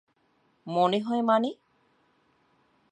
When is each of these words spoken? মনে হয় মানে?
মনে 0.67 0.99
হয় 0.99 1.21
মানে? 1.21 1.49